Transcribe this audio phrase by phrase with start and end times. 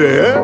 [0.00, 0.34] ¿eh?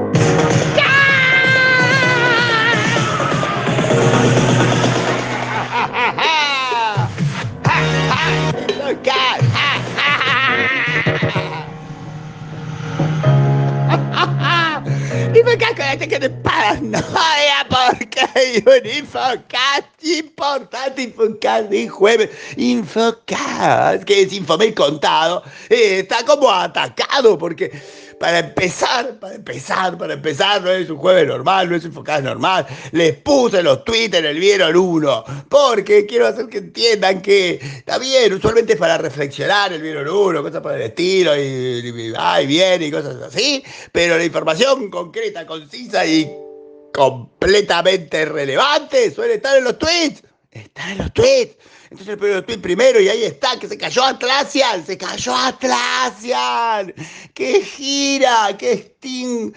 [15.34, 22.30] Y me cago que te paranoia porque hay un Infocast importante, Infocast de jueves.
[22.56, 27.72] Infocast, que es Infomel contado, eh, está como atacado porque
[28.18, 32.24] para empezar, para empezar, para empezar, no es un jueves normal, no es un Infocast
[32.24, 32.66] normal.
[32.92, 37.98] Les puse los tweets en el Vieron Uno, porque quiero hacer que entiendan que está
[37.98, 42.46] bien, usualmente es para reflexionar el Vieron Uno, cosas por el estilo, y, y, ay,
[42.46, 46.30] bien, y cosas así, pero la información concreta, concisa y
[46.94, 50.22] completamente relevante suele estar en los tweets.
[50.50, 51.56] Está en los tweets.
[51.90, 56.94] Entonces el tweet primero y ahí está, que se cayó Atlassian, se cayó Atlassian.
[57.34, 58.56] ¡Qué gira!
[58.56, 59.52] ¡Qué Steam!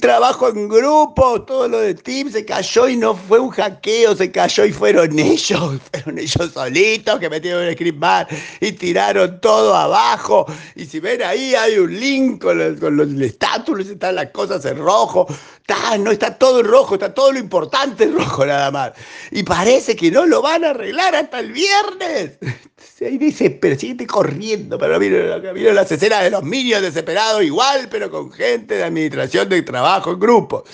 [0.00, 4.30] Trabajo en grupo, todo lo de Team se cayó y no fue un hackeo, se
[4.30, 8.28] cayó y fueron ellos, fueron ellos solitos que metieron el script bar
[8.60, 10.46] y tiraron todo abajo.
[10.76, 14.64] Y si ven ahí hay un link con los, con los estátulos, están las cosas
[14.64, 15.26] en rojo.
[15.60, 18.92] Está, no está todo en rojo, está todo lo importante en rojo nada más.
[19.30, 22.38] Y parece que no lo van a arreglar hasta el viernes.
[23.06, 24.78] Ahí dice, pero sigue corriendo.
[24.78, 29.62] Pero vieron las escenas de los niños desesperados igual, pero con gente de administración de
[29.62, 30.64] trabajo en grupo.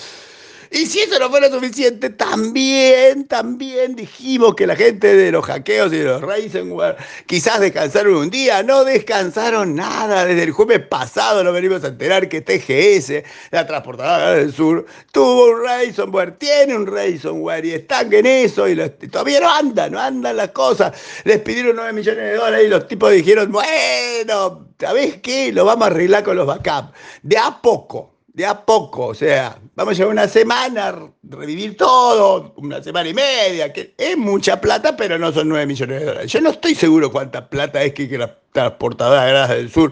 [0.71, 5.91] Y si eso no fuera suficiente, también, también dijimos que la gente de los hackeos
[5.91, 8.61] y de los ransomware quizás descansaron un día.
[8.61, 10.25] No descansaron nada.
[10.25, 15.45] Desde el jueves pasado nos venimos a enterar que TGS, la transportadora del sur, tuvo
[15.45, 18.75] un ransomware, tiene un ransomware y están en eso y,
[19.09, 20.93] todavía no andan, no andan las cosas.
[21.23, 25.51] Les pidieron 9 millones de dólares y los tipos dijeron, bueno, ¿sabés qué?
[25.51, 26.91] Lo vamos a arreglar con los backups.
[27.23, 32.53] De a poco de a poco, o sea, vamos a llevar una semana, revivir todo,
[32.57, 36.31] una semana y media, que es mucha plata, pero no son 9 millones de dólares.
[36.31, 39.91] Yo no estoy seguro cuánta plata es que, que la transportadora de grasas del sur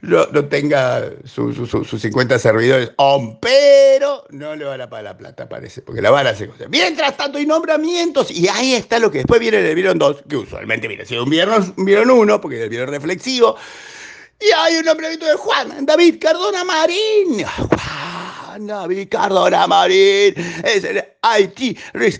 [0.00, 2.92] no, tenga sus 50 servidores
[3.40, 6.50] pero no le van a pagar la plata, parece, porque la van a hacer.
[6.68, 10.36] Mientras tanto hay nombramientos, y ahí está lo que después viene el vieron 2, que
[10.36, 13.56] usualmente viene siendo un viernes, vieron 1, porque es el vieron reflexivo,
[14.40, 17.44] y hay un nombramiento de Juan David Cardona Marín.
[17.44, 20.34] Juan David Cardona Marín
[20.64, 21.78] es el IT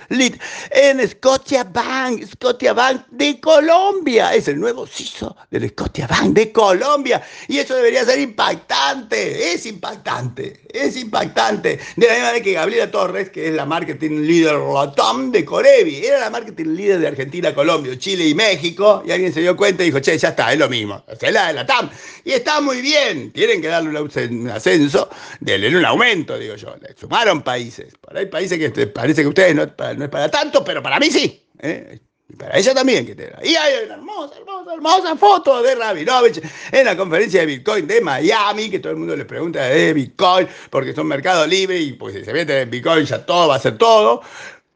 [0.08, 0.34] Lead
[0.70, 4.34] en Scotia Bank, Scotia Bank de Colombia.
[4.34, 7.22] Es el nuevo CISO del Scotia Bank de Colombia.
[7.46, 9.52] Y eso debería ser impactante.
[9.52, 10.62] Es impactante.
[10.72, 11.78] Es impactante.
[11.96, 16.04] De la misma manera que Gabriela Torres, que es la marketing leader Latam de Corevi,
[16.04, 19.02] era la marketing leader de Argentina, Colombia, Chile y México.
[19.06, 21.04] Y alguien se dio cuenta y dijo, che, ya está, es lo mismo.
[21.06, 21.88] Es la de Latam.
[22.24, 23.32] Y está muy bien.
[23.32, 25.08] Tienen que darle un ascenso,
[25.40, 26.74] denle un aumento, digo yo.
[26.80, 27.94] Le sumaron países.
[28.08, 31.46] Por ahí países que parece que ustedes no, es para tanto, pero para mí sí.
[31.58, 32.00] ¿eh?
[32.26, 33.14] Y para ella también.
[33.42, 36.40] Y hay una hermosa, hermosa, hermosa foto de Rabinovich
[36.72, 40.48] en la conferencia de Bitcoin de Miami, que todo el mundo le pregunta de Bitcoin,
[40.70, 43.60] porque son mercado libre y pues si se mete en Bitcoin ya todo va a
[43.60, 44.22] ser todo.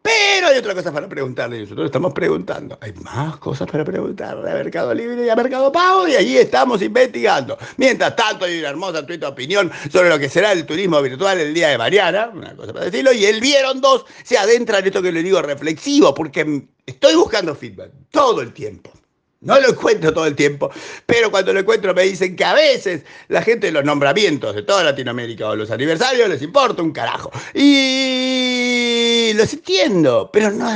[0.02, 1.60] Pero hay otra cosa para preguntarle.
[1.60, 2.76] Nosotros estamos preguntando.
[2.80, 6.82] Hay más cosas para preguntarle a Mercado Libre y a Mercado Pago y allí estamos
[6.82, 7.56] investigando.
[7.76, 11.54] Mientras tanto, hay una hermosa tuita opinión sobre lo que será el turismo virtual el
[11.54, 12.30] día de mañana.
[12.34, 13.12] Una cosa para decirlo.
[13.12, 17.54] Y el vieron dos se adentra en esto que le digo reflexivo, porque estoy buscando
[17.54, 18.90] feedback todo el tiempo.
[19.42, 20.70] No lo encuentro todo el tiempo,
[21.04, 24.62] pero cuando lo encuentro me dicen que a veces la gente de los nombramientos de
[24.62, 27.30] toda Latinoamérica o los aniversarios les importa un carajo.
[27.52, 28.61] Y
[29.34, 30.66] los entiendo, pero no,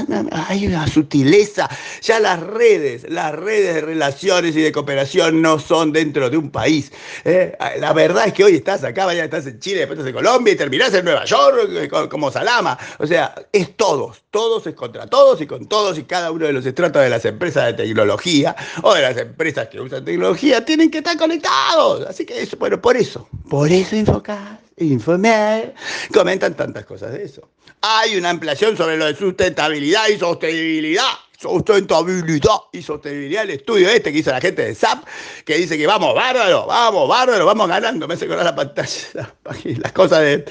[0.48, 1.68] hay una sutileza.
[2.02, 6.50] Ya las redes, las redes de relaciones y de cooperación no son dentro de un
[6.50, 6.92] país.
[7.24, 7.56] ¿eh?
[7.78, 10.52] La verdad es que hoy estás acá, mañana estás en Chile, después estás en Colombia
[10.52, 12.78] y terminás en Nueva York eh, como Salama.
[12.98, 16.52] O sea, es todos, todos es contra todos y con todos y cada uno de
[16.52, 20.90] los estratos de las empresas de tecnología o de las empresas que usan tecnología tienen
[20.90, 22.06] que estar conectados.
[22.06, 25.74] Así que eso, bueno, por eso, por eso Infocast, Infomer,
[26.12, 27.48] comentan tantas cosas de eso.
[27.80, 31.04] Hay una ampliación sobre lo de sustentabilidad y sostenibilidad
[31.38, 35.04] sustentabilidad y sostenibilidad el estudio este que hizo la gente de SAP,
[35.44, 38.08] que dice que vamos bárbaro, vamos bárbaro, vamos ganando.
[38.08, 39.34] Me hace correr la pantalla,
[39.78, 40.44] las cosas de,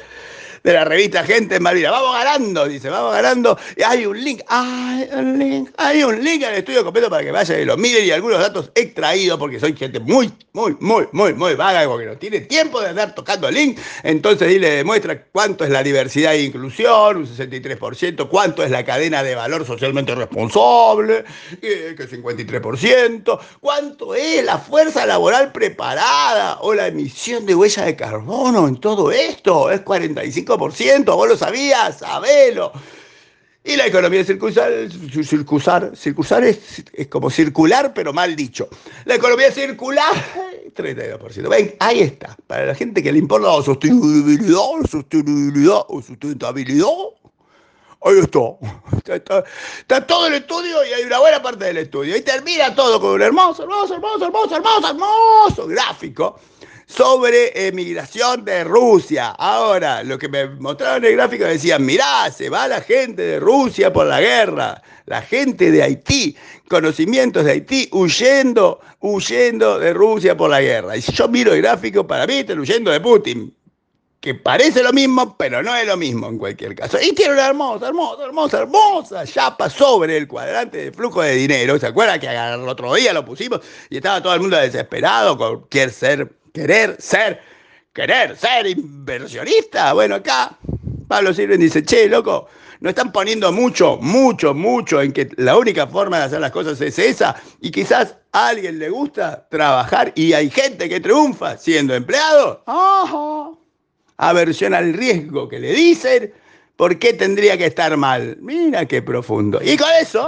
[0.65, 1.91] de la revista Gente en Malvinas.
[1.91, 3.57] Vamos ganando, dice, vamos ganando.
[3.77, 7.31] Y hay un link, hay un link, hay un link al estudio completo para que
[7.31, 11.35] vayan y lo miren y algunos datos extraídos, porque soy gente muy, muy, muy, muy,
[11.35, 13.77] muy vaga, porque no tiene tiempo de andar tocando el link.
[14.01, 18.83] Entonces ahí le demuestra cuánto es la diversidad e inclusión, un 63%, cuánto es la
[18.83, 21.25] cadena de valor socialmente responsable,
[21.61, 28.67] que 53%, cuánto es la fuerza laboral preparada o la emisión de huella de carbono
[28.67, 29.69] en todo esto.
[29.69, 32.71] Es 45%, vos lo sabías, sabelo.
[33.67, 34.71] Y la economía circular,
[35.23, 38.69] circular, circular es, es, como circular, pero mal dicho.
[39.05, 40.13] La economía circular,
[40.75, 41.49] 32%.
[41.49, 42.37] Ven, ahí está.
[42.45, 46.87] Para la gente que le importa la sostenibilidad, sostenibilidad o sustentabilidad,
[48.01, 48.39] ahí está.
[49.15, 49.43] Está,
[49.79, 50.05] está.
[50.05, 52.15] todo el estudio y hay una buena parte del estudio.
[52.15, 56.39] Y termina todo con un hermoso, hermoso, hermoso, hermoso, hermoso, hermoso gráfico
[56.87, 59.29] sobre emigración de Rusia.
[59.29, 63.39] Ahora, lo que me mostraron en el gráfico decían, mirá, se va la gente de
[63.39, 66.35] Rusia por la guerra, la gente de Haití,
[66.69, 70.95] conocimientos de Haití, huyendo, huyendo de Rusia por la guerra.
[70.95, 73.53] Y si yo miro el gráfico, para mí están huyendo de Putin,
[74.19, 76.97] que parece lo mismo, pero no es lo mismo en cualquier caso.
[76.99, 81.77] Y tiene una hermosa, hermosa, hermosa, hermosa chapa sobre el cuadrante de flujo de dinero.
[81.77, 85.91] ¿Se acuerdan que el otro día lo pusimos y estaba todo el mundo desesperado cualquier
[85.91, 87.41] ser querer ser,
[87.93, 89.93] querer ser inversionista.
[89.93, 90.57] Bueno, acá
[91.07, 92.47] Pablo Sirven dice, che, loco,
[92.79, 96.79] no están poniendo mucho, mucho, mucho en que la única forma de hacer las cosas
[96.81, 101.93] es esa y quizás a alguien le gusta trabajar y hay gente que triunfa siendo
[101.93, 102.63] empleado.
[102.65, 103.51] Ajá.
[104.17, 106.33] Aversión al riesgo que le dicen,
[106.77, 108.37] ¿por qué tendría que estar mal?
[108.39, 109.59] Mira qué profundo.
[109.61, 110.25] Y con eso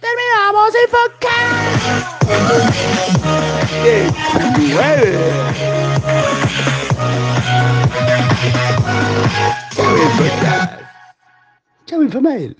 [0.00, 0.90] terminamos el
[3.70, 4.04] Hey,
[4.76, 5.12] ready.
[11.86, 12.52] Chau, enfermero.